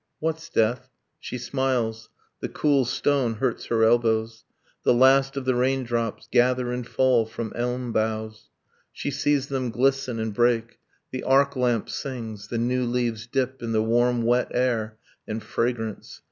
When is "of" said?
5.37-5.45